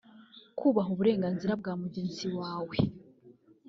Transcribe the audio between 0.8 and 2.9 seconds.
uburenganzira bwa mugenzi wawe